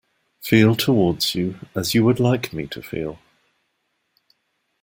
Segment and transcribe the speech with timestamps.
[0.39, 3.19] Feel towards you as you would like me to feel.